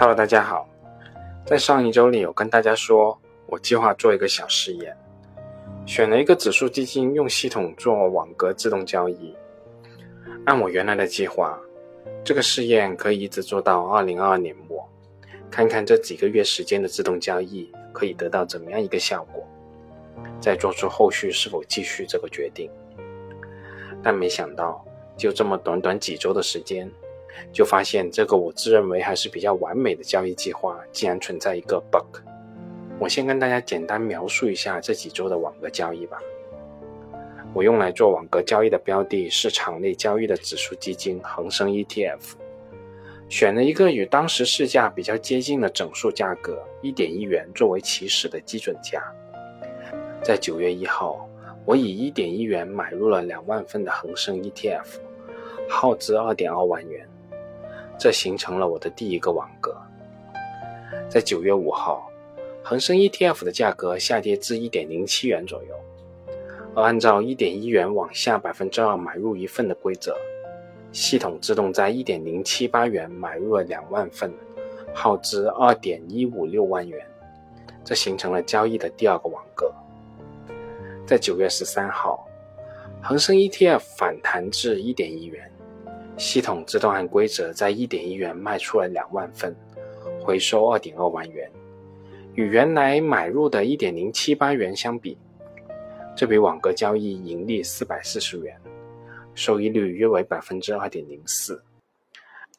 [0.00, 0.66] Hello，大家好。
[1.44, 4.96] 在上一周里，有跟大家说，我计划做一个小试验，
[5.84, 9.36] 选了一个指数基金，用系统做网格自动交易。
[10.46, 11.60] 按我原来的计划，
[12.24, 14.88] 这个试验可以一直做到二零二二年末，
[15.50, 19.46] 看看这几个月时间的自动交易可以得到怎么样一个效果，
[20.40, 22.70] 再做出后续是否继续这个决定。
[24.02, 24.82] 但没想到，
[25.14, 26.90] 就这么短短几周的时间。
[27.52, 32.20] 就发现这个我自认为还是比较完美的交易计划，竟然存在一个 bug。
[32.98, 36.18] 我先跟大家简单描述一下这几周的网格交易吧。
[37.52, 42.20] 我用来做网格交易的标的是场内交易的指数基金恒生 ETF，
[43.28, 49.02] 选了一个与当时市价比较接近的整数价格一点一元作为起始的基准价。
[50.22, 51.28] 在九月一号，
[51.64, 54.84] 我以一点一元买入了两万份的恒生 ETF，
[55.68, 57.08] 耗资二点二万元。
[58.00, 59.76] 这形成了我的第一个网格。
[61.10, 62.10] 在九月五号，
[62.62, 65.74] 恒生 ETF 的价格下跌至一点零七元左右，
[66.74, 70.16] 而按照一点一元往下百分之二买入一份的规则，
[70.92, 74.32] 系统自动在一点零七八元买入了两万份，
[74.94, 77.06] 耗资二点一五六万元，
[77.84, 79.70] 这形成了交易的第二个网格。
[81.06, 82.26] 在九月十三号，
[83.02, 85.52] 恒生 ETF 反弹至一点一元。
[86.20, 89.56] 系统自动按规则在一点一元卖出了两万份，
[90.22, 91.50] 回收二点二万元，
[92.34, 95.16] 与原来买入的一点零七八元相比，
[96.14, 98.54] 这笔网格交易盈利四百四十元，
[99.34, 101.64] 收益率约为百分之二点零四。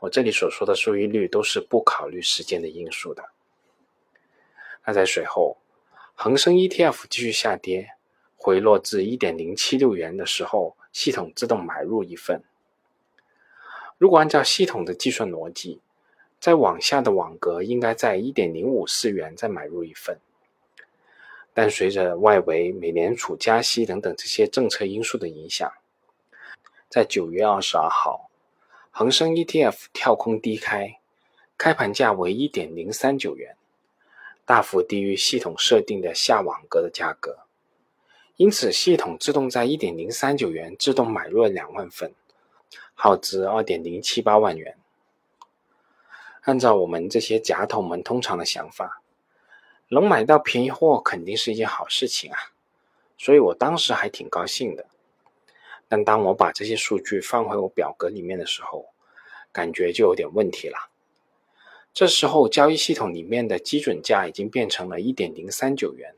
[0.00, 3.24] 我这里所说的收益率都是不考虑时间的因素的。
[4.84, 5.56] 那在随后，
[6.14, 7.88] 恒生 ETF 继续下跌，
[8.36, 12.44] 回落至一点零七六元的时候，系统自动买入一份。
[13.98, 15.80] 如果按照系统的计算逻辑，
[16.38, 20.18] 在往下的网格应该在一点零五四元再买入一份，
[21.54, 25.72] 但随着外围美联储加息等等这些政策因素的影响，
[26.90, 28.28] 在九月二十二号，
[28.90, 30.98] 恒生 ETF 跳空低开，
[31.56, 33.56] 开盘价为一点零三九元，
[34.44, 37.38] 大幅低于系统设定的下网格的价格，
[38.36, 42.12] 因此系统自动在一点零三九元自动买入了两万份。
[42.96, 44.76] 耗资二点零七八万元。
[46.40, 49.02] 按照我们这些假头们通常的想法，
[49.88, 52.38] 能买到便宜货肯定是一件好事情啊，
[53.18, 54.86] 所以我当时还挺高兴的。
[55.88, 58.86] 但当我把这些数据放回我表格里面的时候，
[59.52, 60.90] 感觉就有点问题了。
[61.92, 66.14] 这时候交易系统里面的基准价已经变成了一点零三九元。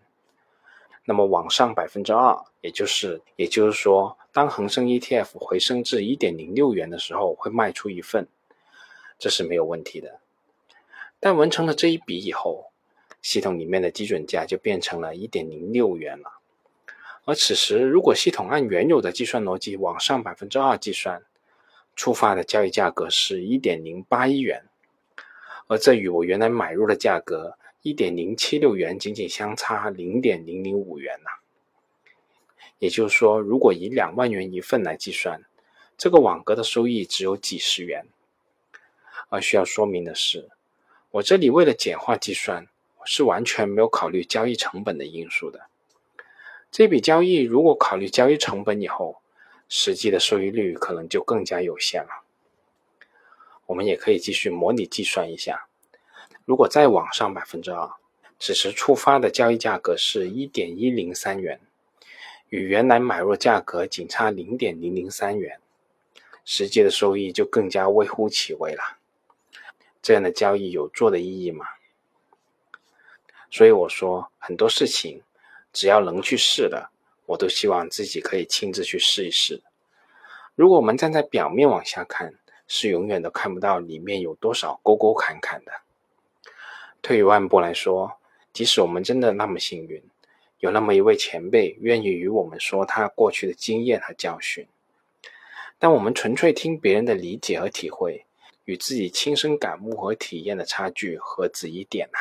[1.04, 8.28] 那么往上百分之二，也就是也就是说，当恒生 ETF 回升至一点零六元的时候，会卖出一份，
[9.18, 10.20] 这是没有问题的。
[11.18, 12.70] 但完成了这一笔以后，
[13.20, 16.40] 系统里面的基准价就变成了一点零六元了。
[17.24, 21.22] 而此时，如果系统按原有的计算逻辑往上百分之二计算，
[21.96, 24.64] 触发的交易价格是一点零八一元，
[25.66, 27.58] 而这与我原来买入的价格。
[27.82, 31.30] 一点零七六元，仅仅相差零点零零五元呐。
[32.78, 35.42] 也就是说，如果以两万元一份来计算，
[35.96, 38.06] 这个网格的收益只有几十元。
[39.28, 40.48] 而需要说明的是，
[41.10, 42.66] 我这里为了简化计算，
[43.04, 45.66] 是完全没有考虑交易成本的因素的。
[46.70, 49.20] 这笔交易如果考虑交易成本以后，
[49.68, 52.24] 实际的收益率可能就更加有限了。
[53.66, 55.66] 我们也可以继续模拟计算一下。
[56.44, 57.90] 如果再往上百分之二，
[58.38, 61.60] 此时触发的交易价格是一点一零三元，
[62.48, 65.60] 与原来买入价格仅差零点零零三元，
[66.44, 68.98] 实际的收益就更加微乎其微了。
[70.00, 71.66] 这样的交易有做的意义吗？
[73.50, 75.22] 所以我说，很多事情
[75.72, 76.90] 只要能去试的，
[77.26, 79.62] 我都希望自己可以亲自去试一试。
[80.54, 82.34] 如果我们站在表面往下看，
[82.66, 85.72] 是永远都看不到里面有多少沟沟坎坎的。
[87.00, 88.18] 退一万步来说，
[88.52, 90.02] 即使我们真的那么幸运，
[90.58, 94.66] 有那么一位前辈愿意与我们说他过去的经验和教训，
[95.78, 98.24] 但我们纯粹听别人的理解和体会，
[98.64, 102.18] 与自己亲身感悟和体验的差距何止一点呐？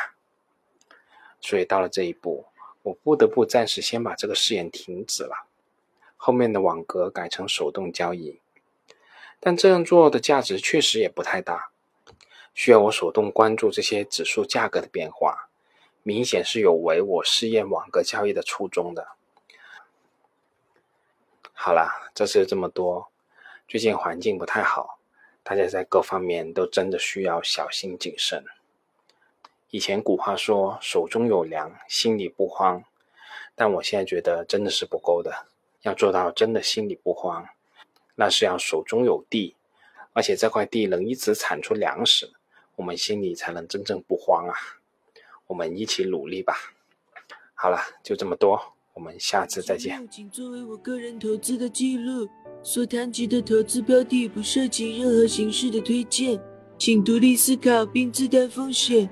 [1.40, 2.46] 所以到了这一步，
[2.82, 5.46] 我不得不暂时先把这个试验停止了，
[6.16, 8.38] 后面的网格改成手动交易，
[9.40, 11.70] 但这样做的价值确实也不太大。
[12.54, 15.47] 需要我手动关注这些指数价格的变化，
[16.08, 19.08] 明显是有违我试验网格交易的初衷的。
[21.52, 23.10] 好了，这次这么多，
[23.68, 24.98] 最近环境不太好，
[25.42, 28.42] 大家在各方面都真的需要小心谨慎。
[29.68, 32.82] 以前古话说“手中有粮，心里不慌”，
[33.54, 35.46] 但我现在觉得真的是不够的。
[35.82, 37.46] 要做到真的心里不慌，
[38.14, 39.54] 那是要手中有地，
[40.14, 42.32] 而且这块地能一直产出粮食，
[42.76, 44.56] 我们心里才能真正不慌啊！
[45.48, 46.54] 我们一起努力吧。
[47.54, 48.60] 好了，就这么多，
[48.94, 50.06] 我们下次再见。
[50.08, 52.28] 请作为我个人投资的记录，
[52.62, 56.40] 所谈及的投资标的不涉及任何形式的推荐，
[56.78, 59.10] 请独立思考并自担风险。